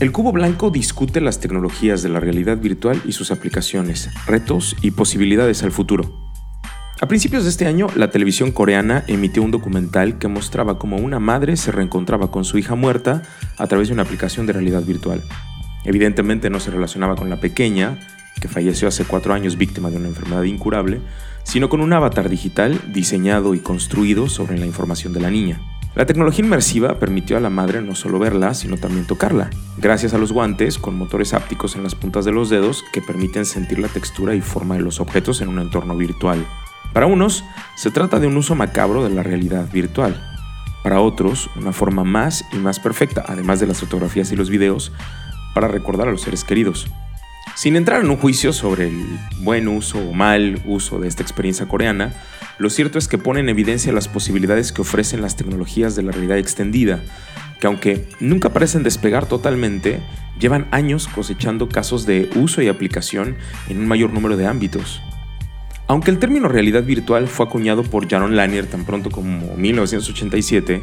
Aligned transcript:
El 0.00 0.12
Cubo 0.12 0.32
Blanco 0.32 0.70
discute 0.70 1.20
las 1.20 1.40
tecnologías 1.40 2.02
de 2.02 2.08
la 2.08 2.20
realidad 2.20 2.56
virtual 2.56 3.02
y 3.04 3.12
sus 3.12 3.30
aplicaciones, 3.30 4.08
retos 4.24 4.74
y 4.80 4.92
posibilidades 4.92 5.62
al 5.62 5.72
futuro. 5.72 6.10
A 7.02 7.06
principios 7.06 7.42
de 7.42 7.50
este 7.50 7.66
año, 7.66 7.86
la 7.94 8.10
televisión 8.10 8.50
coreana 8.50 9.04
emitió 9.08 9.42
un 9.42 9.50
documental 9.50 10.16
que 10.16 10.26
mostraba 10.26 10.78
cómo 10.78 10.96
una 10.96 11.20
madre 11.20 11.58
se 11.58 11.70
reencontraba 11.70 12.30
con 12.30 12.46
su 12.46 12.56
hija 12.56 12.74
muerta 12.76 13.24
a 13.58 13.66
través 13.66 13.88
de 13.88 13.94
una 13.94 14.04
aplicación 14.04 14.46
de 14.46 14.54
realidad 14.54 14.84
virtual. 14.84 15.22
Evidentemente 15.84 16.48
no 16.48 16.60
se 16.60 16.70
relacionaba 16.70 17.14
con 17.14 17.28
la 17.28 17.38
pequeña, 17.38 17.98
que 18.40 18.48
falleció 18.48 18.88
hace 18.88 19.04
cuatro 19.04 19.34
años 19.34 19.58
víctima 19.58 19.90
de 19.90 19.98
una 19.98 20.08
enfermedad 20.08 20.44
incurable, 20.44 21.02
sino 21.42 21.68
con 21.68 21.82
un 21.82 21.92
avatar 21.92 22.30
digital 22.30 22.80
diseñado 22.90 23.54
y 23.54 23.58
construido 23.58 24.30
sobre 24.30 24.56
la 24.56 24.64
información 24.64 25.12
de 25.12 25.20
la 25.20 25.30
niña. 25.30 25.60
La 25.96 26.06
tecnología 26.06 26.44
inmersiva 26.44 27.00
permitió 27.00 27.36
a 27.36 27.40
la 27.40 27.50
madre 27.50 27.82
no 27.82 27.96
solo 27.96 28.20
verla, 28.20 28.54
sino 28.54 28.76
también 28.76 29.08
tocarla, 29.08 29.50
gracias 29.76 30.14
a 30.14 30.18
los 30.18 30.30
guantes 30.30 30.78
con 30.78 30.96
motores 30.96 31.34
ápticos 31.34 31.74
en 31.74 31.82
las 31.82 31.96
puntas 31.96 32.24
de 32.24 32.30
los 32.30 32.48
dedos 32.48 32.84
que 32.92 33.02
permiten 33.02 33.44
sentir 33.44 33.80
la 33.80 33.88
textura 33.88 34.36
y 34.36 34.40
forma 34.40 34.76
de 34.76 34.82
los 34.82 35.00
objetos 35.00 35.40
en 35.40 35.48
un 35.48 35.58
entorno 35.58 35.96
virtual. 35.96 36.46
Para 36.92 37.06
unos, 37.06 37.44
se 37.76 37.90
trata 37.90 38.20
de 38.20 38.28
un 38.28 38.36
uso 38.36 38.54
macabro 38.54 39.02
de 39.02 39.10
la 39.10 39.24
realidad 39.24 39.68
virtual. 39.72 40.20
Para 40.84 41.00
otros, 41.00 41.50
una 41.56 41.72
forma 41.72 42.04
más 42.04 42.44
y 42.52 42.56
más 42.58 42.78
perfecta, 42.78 43.24
además 43.26 43.58
de 43.58 43.66
las 43.66 43.80
fotografías 43.80 44.30
y 44.30 44.36
los 44.36 44.48
videos, 44.48 44.92
para 45.54 45.66
recordar 45.66 46.06
a 46.06 46.12
los 46.12 46.22
seres 46.22 46.44
queridos. 46.44 46.86
Sin 47.56 47.74
entrar 47.74 48.00
en 48.02 48.10
un 48.10 48.16
juicio 48.16 48.52
sobre 48.52 48.86
el 48.88 49.18
buen 49.40 49.66
uso 49.66 49.98
o 49.98 50.12
mal 50.12 50.62
uso 50.66 51.00
de 51.00 51.08
esta 51.08 51.22
experiencia 51.22 51.66
coreana, 51.66 52.12
lo 52.60 52.68
cierto 52.68 52.98
es 52.98 53.08
que 53.08 53.16
pone 53.16 53.40
en 53.40 53.48
evidencia 53.48 53.90
las 53.90 54.06
posibilidades 54.06 54.70
que 54.70 54.82
ofrecen 54.82 55.22
las 55.22 55.34
tecnologías 55.34 55.96
de 55.96 56.02
la 56.02 56.12
realidad 56.12 56.36
extendida, 56.36 57.02
que 57.58 57.66
aunque 57.66 58.06
nunca 58.20 58.50
parecen 58.50 58.82
despegar 58.82 59.24
totalmente, 59.24 60.02
llevan 60.38 60.68
años 60.70 61.08
cosechando 61.08 61.70
casos 61.70 62.04
de 62.04 62.28
uso 62.34 62.60
y 62.60 62.68
aplicación 62.68 63.36
en 63.70 63.78
un 63.78 63.88
mayor 63.88 64.12
número 64.12 64.36
de 64.36 64.46
ámbitos. 64.46 65.00
Aunque 65.86 66.10
el 66.10 66.18
término 66.18 66.48
realidad 66.48 66.84
virtual 66.84 67.28
fue 67.28 67.46
acuñado 67.46 67.82
por 67.82 68.06
Jaron 68.06 68.36
Lanier 68.36 68.66
tan 68.66 68.84
pronto 68.84 69.10
como 69.10 69.56
1987, 69.56 70.82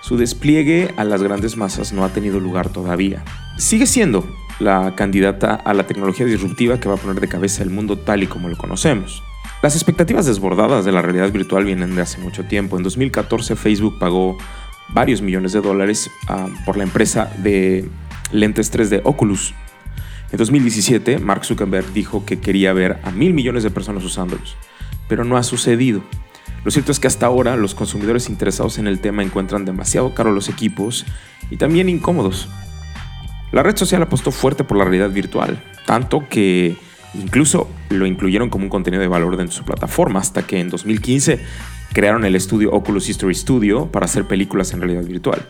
su 0.00 0.16
despliegue 0.16 0.94
a 0.96 1.02
las 1.02 1.20
grandes 1.20 1.56
masas 1.56 1.92
no 1.92 2.04
ha 2.04 2.10
tenido 2.10 2.38
lugar 2.38 2.68
todavía. 2.68 3.24
Sigue 3.56 3.86
siendo 3.86 4.24
la 4.60 4.94
candidata 4.94 5.56
a 5.56 5.74
la 5.74 5.84
tecnología 5.84 6.26
disruptiva 6.26 6.78
que 6.78 6.88
va 6.88 6.94
a 6.94 6.98
poner 6.98 7.20
de 7.20 7.26
cabeza 7.26 7.64
el 7.64 7.70
mundo 7.70 7.98
tal 7.98 8.22
y 8.22 8.28
como 8.28 8.48
lo 8.48 8.56
conocemos. 8.56 9.24
Las 9.60 9.74
expectativas 9.74 10.24
desbordadas 10.24 10.84
de 10.84 10.92
la 10.92 11.02
realidad 11.02 11.32
virtual 11.32 11.64
vienen 11.64 11.96
de 11.96 12.02
hace 12.02 12.18
mucho 12.18 12.44
tiempo. 12.44 12.76
En 12.76 12.84
2014 12.84 13.56
Facebook 13.56 13.98
pagó 13.98 14.38
varios 14.90 15.20
millones 15.20 15.52
de 15.52 15.60
dólares 15.60 16.10
ah, 16.28 16.46
por 16.64 16.76
la 16.76 16.84
empresa 16.84 17.32
de 17.38 17.88
lentes 18.30 18.72
3D 18.72 19.00
Oculus. 19.02 19.54
En 20.30 20.38
2017 20.38 21.18
Mark 21.18 21.44
Zuckerberg 21.44 21.92
dijo 21.92 22.24
que 22.24 22.38
quería 22.38 22.72
ver 22.72 23.00
a 23.02 23.10
mil 23.10 23.34
millones 23.34 23.64
de 23.64 23.70
personas 23.70 24.04
usándolos, 24.04 24.56
pero 25.08 25.24
no 25.24 25.36
ha 25.36 25.42
sucedido. 25.42 26.02
Lo 26.64 26.70
cierto 26.70 26.92
es 26.92 27.00
que 27.00 27.08
hasta 27.08 27.26
ahora 27.26 27.56
los 27.56 27.74
consumidores 27.74 28.28
interesados 28.28 28.78
en 28.78 28.86
el 28.86 29.00
tema 29.00 29.24
encuentran 29.24 29.64
demasiado 29.64 30.14
caros 30.14 30.34
los 30.34 30.48
equipos 30.48 31.04
y 31.50 31.56
también 31.56 31.88
incómodos. 31.88 32.48
La 33.50 33.64
red 33.64 33.76
social 33.76 34.02
apostó 34.02 34.30
fuerte 34.30 34.62
por 34.62 34.76
la 34.76 34.84
realidad 34.84 35.10
virtual, 35.10 35.64
tanto 35.84 36.28
que 36.28 36.76
Incluso 37.18 37.68
lo 37.90 38.06
incluyeron 38.06 38.48
como 38.48 38.64
un 38.64 38.70
contenido 38.70 39.00
de 39.00 39.08
valor 39.08 39.36
dentro 39.36 39.52
de 39.52 39.58
su 39.58 39.64
plataforma 39.64 40.20
hasta 40.20 40.46
que 40.46 40.60
en 40.60 40.70
2015 40.70 41.40
crearon 41.92 42.24
el 42.24 42.36
estudio 42.36 42.70
Oculus 42.72 43.08
History 43.08 43.34
Studio 43.34 43.90
para 43.90 44.06
hacer 44.06 44.24
películas 44.24 44.72
en 44.72 44.80
realidad 44.80 45.04
virtual. 45.04 45.48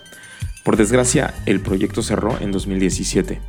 Por 0.64 0.76
desgracia, 0.76 1.34
el 1.46 1.60
proyecto 1.60 2.02
cerró 2.02 2.38
en 2.40 2.52
2017. 2.52 3.40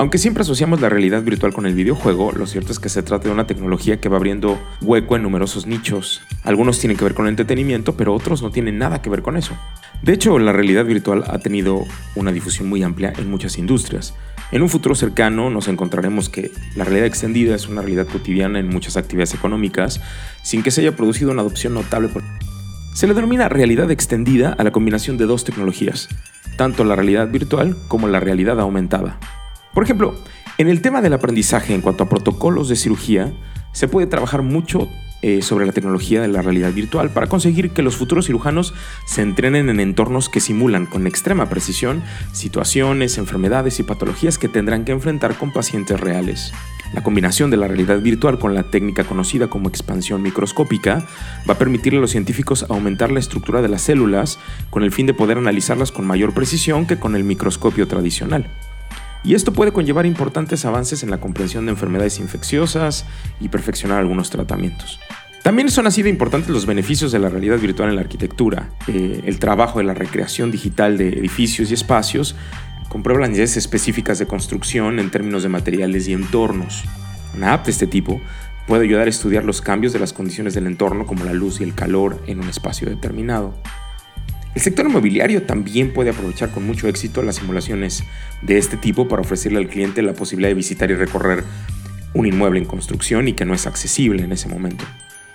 Aunque 0.00 0.18
siempre 0.18 0.42
asociamos 0.42 0.80
la 0.80 0.88
realidad 0.88 1.22
virtual 1.22 1.52
con 1.52 1.66
el 1.66 1.74
videojuego, 1.74 2.30
lo 2.30 2.46
cierto 2.46 2.70
es 2.70 2.78
que 2.78 2.88
se 2.88 3.02
trata 3.02 3.24
de 3.24 3.34
una 3.34 3.48
tecnología 3.48 4.00
que 4.00 4.08
va 4.08 4.16
abriendo 4.16 4.56
hueco 4.80 5.16
en 5.16 5.22
numerosos 5.22 5.66
nichos. 5.66 6.22
Algunos 6.44 6.78
tienen 6.78 6.96
que 6.96 7.02
ver 7.02 7.14
con 7.14 7.26
el 7.26 7.30
entretenimiento, 7.30 7.96
pero 7.96 8.14
otros 8.14 8.40
no 8.40 8.52
tienen 8.52 8.78
nada 8.78 9.02
que 9.02 9.10
ver 9.10 9.22
con 9.22 9.36
eso. 9.36 9.54
De 10.02 10.12
hecho, 10.12 10.38
la 10.38 10.52
realidad 10.52 10.84
virtual 10.84 11.24
ha 11.26 11.40
tenido 11.40 11.84
una 12.14 12.30
difusión 12.30 12.68
muy 12.68 12.82
amplia 12.84 13.12
en 13.18 13.28
muchas 13.28 13.58
industrias. 13.58 14.14
En 14.50 14.62
un 14.62 14.70
futuro 14.70 14.94
cercano 14.94 15.50
nos 15.50 15.68
encontraremos 15.68 16.30
que 16.30 16.50
la 16.74 16.84
realidad 16.84 17.06
extendida 17.06 17.54
es 17.54 17.68
una 17.68 17.82
realidad 17.82 18.06
cotidiana 18.06 18.58
en 18.58 18.68
muchas 18.68 18.96
actividades 18.96 19.34
económicas 19.34 20.00
sin 20.42 20.62
que 20.62 20.70
se 20.70 20.80
haya 20.80 20.96
producido 20.96 21.30
una 21.30 21.42
adopción 21.42 21.74
notable. 21.74 22.08
Se 22.94 23.06
le 23.06 23.12
denomina 23.12 23.50
realidad 23.50 23.90
extendida 23.90 24.54
a 24.54 24.64
la 24.64 24.70
combinación 24.70 25.18
de 25.18 25.26
dos 25.26 25.44
tecnologías, 25.44 26.08
tanto 26.56 26.84
la 26.84 26.96
realidad 26.96 27.28
virtual 27.28 27.76
como 27.88 28.08
la 28.08 28.20
realidad 28.20 28.58
aumentada. 28.58 29.18
Por 29.74 29.84
ejemplo, 29.84 30.14
en 30.56 30.68
el 30.68 30.80
tema 30.80 31.02
del 31.02 31.12
aprendizaje 31.12 31.74
en 31.74 31.82
cuanto 31.82 32.04
a 32.04 32.08
protocolos 32.08 32.70
de 32.70 32.76
cirugía, 32.76 33.34
se 33.72 33.86
puede 33.86 34.06
trabajar 34.06 34.40
mucho 34.40 34.88
eh, 35.22 35.42
sobre 35.42 35.66
la 35.66 35.72
tecnología 35.72 36.20
de 36.20 36.28
la 36.28 36.42
realidad 36.42 36.72
virtual 36.72 37.10
para 37.10 37.26
conseguir 37.26 37.70
que 37.70 37.82
los 37.82 37.96
futuros 37.96 38.26
cirujanos 38.26 38.72
se 39.04 39.22
entrenen 39.22 39.68
en 39.68 39.80
entornos 39.80 40.28
que 40.28 40.40
simulan 40.40 40.86
con 40.86 41.06
extrema 41.06 41.48
precisión 41.48 42.02
situaciones, 42.32 43.18
enfermedades 43.18 43.80
y 43.80 43.82
patologías 43.82 44.38
que 44.38 44.48
tendrán 44.48 44.84
que 44.84 44.92
enfrentar 44.92 45.36
con 45.36 45.52
pacientes 45.52 45.98
reales. 45.98 46.52
La 46.94 47.02
combinación 47.02 47.50
de 47.50 47.56
la 47.56 47.68
realidad 47.68 48.00
virtual 48.00 48.38
con 48.38 48.54
la 48.54 48.62
técnica 48.70 49.04
conocida 49.04 49.48
como 49.48 49.68
expansión 49.68 50.22
microscópica 50.22 51.06
va 51.48 51.54
a 51.54 51.58
permitirle 51.58 51.98
a 51.98 52.02
los 52.02 52.12
científicos 52.12 52.64
aumentar 52.68 53.10
la 53.10 53.18
estructura 53.18 53.60
de 53.60 53.68
las 53.68 53.82
células 53.82 54.38
con 54.70 54.82
el 54.82 54.92
fin 54.92 55.06
de 55.06 55.14
poder 55.14 55.36
analizarlas 55.36 55.92
con 55.92 56.06
mayor 56.06 56.32
precisión 56.32 56.86
que 56.86 56.98
con 56.98 57.14
el 57.16 57.24
microscopio 57.24 57.88
tradicional. 57.88 58.46
Y 59.24 59.34
esto 59.34 59.52
puede 59.52 59.72
conllevar 59.72 60.06
importantes 60.06 60.64
avances 60.64 61.02
en 61.02 61.10
la 61.10 61.18
comprensión 61.18 61.66
de 61.66 61.72
enfermedades 61.72 62.18
infecciosas 62.18 63.04
y 63.40 63.48
perfeccionar 63.48 63.98
algunos 63.98 64.30
tratamientos. 64.30 65.00
También 65.42 65.70
son 65.70 65.86
así 65.86 66.02
de 66.02 66.10
importantes 66.10 66.50
los 66.50 66.66
beneficios 66.66 67.12
de 67.12 67.18
la 67.18 67.28
realidad 67.28 67.58
virtual 67.58 67.88
en 67.88 67.96
la 67.96 68.02
arquitectura. 68.02 68.70
Eh, 68.86 69.22
el 69.24 69.38
trabajo 69.38 69.78
de 69.78 69.84
la 69.84 69.94
recreación 69.94 70.50
digital 70.50 70.98
de 70.98 71.08
edificios 71.08 71.70
y 71.70 71.74
espacios 71.74 72.36
con 72.88 73.02
pruebas 73.02 73.56
específicas 73.56 74.18
de 74.18 74.26
construcción 74.26 74.98
en 74.98 75.10
términos 75.10 75.42
de 75.42 75.48
materiales 75.48 76.08
y 76.08 76.12
entornos. 76.12 76.84
Una 77.34 77.54
app 77.54 77.66
de 77.66 77.70
este 77.70 77.86
tipo 77.86 78.20
puede 78.66 78.84
ayudar 78.84 79.06
a 79.06 79.10
estudiar 79.10 79.44
los 79.44 79.60
cambios 79.60 79.92
de 79.92 79.98
las 79.98 80.12
condiciones 80.12 80.54
del 80.54 80.66
entorno 80.66 81.06
como 81.06 81.24
la 81.24 81.32
luz 81.32 81.60
y 81.60 81.64
el 81.64 81.74
calor 81.74 82.22
en 82.26 82.40
un 82.40 82.48
espacio 82.48 82.88
determinado. 82.88 83.54
El 84.54 84.62
sector 84.62 84.86
inmobiliario 84.86 85.42
también 85.42 85.92
puede 85.92 86.10
aprovechar 86.10 86.50
con 86.50 86.66
mucho 86.66 86.88
éxito 86.88 87.22
las 87.22 87.36
simulaciones 87.36 88.02
de 88.42 88.58
este 88.58 88.76
tipo 88.76 89.06
para 89.06 89.22
ofrecerle 89.22 89.58
al 89.58 89.68
cliente 89.68 90.02
la 90.02 90.14
posibilidad 90.14 90.50
de 90.50 90.54
visitar 90.54 90.90
y 90.90 90.94
recorrer 90.94 91.44
un 92.14 92.26
inmueble 92.26 92.58
en 92.58 92.64
construcción 92.64 93.28
y 93.28 93.34
que 93.34 93.44
no 93.44 93.54
es 93.54 93.66
accesible 93.66 94.24
en 94.24 94.32
ese 94.32 94.48
momento. 94.48 94.84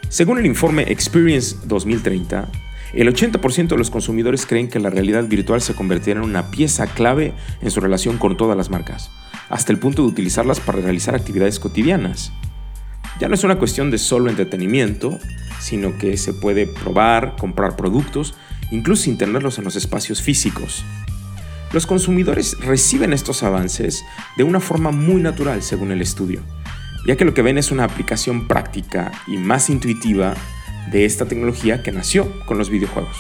Según 0.09 0.39
el 0.39 0.45
informe 0.45 0.83
Experience 0.91 1.55
2030, 1.65 2.49
el 2.93 3.11
80% 3.11 3.69
de 3.69 3.77
los 3.77 3.89
consumidores 3.89 4.45
creen 4.45 4.67
que 4.67 4.79
la 4.79 4.89
realidad 4.89 5.23
virtual 5.25 5.61
se 5.61 5.73
convertirá 5.73 6.19
en 6.19 6.25
una 6.25 6.51
pieza 6.51 6.87
clave 6.87 7.33
en 7.61 7.71
su 7.71 7.79
relación 7.79 8.17
con 8.17 8.37
todas 8.37 8.57
las 8.57 8.69
marcas, 8.69 9.09
hasta 9.49 9.71
el 9.71 9.79
punto 9.79 10.03
de 10.03 10.09
utilizarlas 10.09 10.59
para 10.59 10.81
realizar 10.81 11.15
actividades 11.15 11.59
cotidianas. 11.59 12.31
Ya 13.19 13.27
no 13.27 13.35
es 13.35 13.43
una 13.43 13.57
cuestión 13.57 13.89
de 13.89 13.97
solo 13.97 14.29
entretenimiento, 14.29 15.19
sino 15.59 15.97
que 15.97 16.17
se 16.17 16.33
puede 16.33 16.67
probar, 16.67 17.35
comprar 17.37 17.75
productos 17.75 18.35
incluso 18.73 19.03
sin 19.03 19.17
tenerlos 19.17 19.59
en 19.59 19.63
los 19.63 19.75
espacios 19.75 20.21
físicos. 20.21 20.83
Los 21.71 21.85
consumidores 21.85 22.57
reciben 22.59 23.13
estos 23.13 23.43
avances 23.43 24.03
de 24.35 24.43
una 24.43 24.59
forma 24.59 24.91
muy 24.91 25.21
natural, 25.21 25.61
según 25.61 25.91
el 25.91 26.01
estudio, 26.01 26.41
ya 27.07 27.15
que 27.15 27.23
lo 27.23 27.35
que 27.35 27.43
ven 27.43 27.59
es 27.59 27.71
una 27.71 27.83
aplicación 27.83 28.47
práctica 28.47 29.11
y 29.27 29.37
más 29.37 29.69
intuitiva 29.69 30.33
de 30.91 31.05
esta 31.05 31.25
tecnología 31.25 31.83
que 31.83 31.91
nació 31.91 32.31
con 32.45 32.57
los 32.57 32.71
videojuegos. 32.71 33.17